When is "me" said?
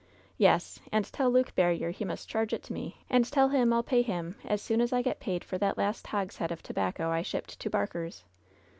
2.73-2.97